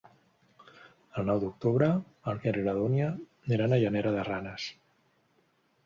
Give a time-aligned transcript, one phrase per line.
[1.21, 1.91] El nou d'octubre
[2.33, 3.13] en Quer i na Dúnia
[3.57, 4.71] iran a Llanera de Ranes.